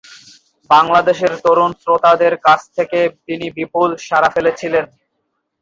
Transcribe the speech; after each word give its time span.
বাংলাদেশের 0.69 1.33
তরুণ 1.43 1.71
শ্রোতাদের 1.81 2.33
কাছ 2.45 2.61
থেকে 2.77 2.99
তিনি 3.27 3.45
বিপুল 3.57 3.89
সাড়া 4.07 4.29
ফেলেছিলেন। 4.35 4.85